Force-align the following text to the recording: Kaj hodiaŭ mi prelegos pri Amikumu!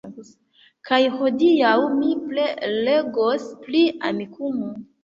Kaj 0.89 0.99
hodiaŭ 1.17 1.75
mi 1.99 2.09
prelegos 2.33 3.47
pri 3.69 3.89
Amikumu! 4.13 4.79